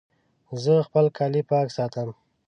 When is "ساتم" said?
1.77-2.09